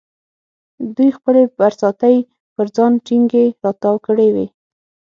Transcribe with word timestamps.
دوی 0.95 1.09
خپلې 1.17 1.41
برساتۍ 1.57 2.17
پر 2.55 2.65
ځان 2.75 2.93
ټینګې 3.05 3.45
را 3.63 3.71
تاو 3.81 3.97
کړې 4.05 4.27
وې. 4.35 4.47